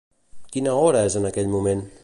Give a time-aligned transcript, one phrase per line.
[0.55, 1.89] Quina hora és en aquell moment?